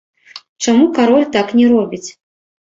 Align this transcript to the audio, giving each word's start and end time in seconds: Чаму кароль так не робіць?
Чаму 0.63 0.87
кароль 0.97 1.27
так 1.37 1.53
не 1.61 1.67
робіць? 1.75 2.03